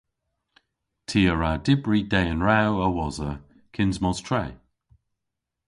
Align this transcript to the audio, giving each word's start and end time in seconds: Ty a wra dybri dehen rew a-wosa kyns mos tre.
Ty 1.07 1.21
a 1.31 1.33
wra 1.35 1.51
dybri 1.65 1.99
dehen 2.11 2.41
rew 2.47 2.73
a-wosa 2.85 3.29
kyns 3.73 3.97
mos 4.03 4.19
tre. 4.27 4.43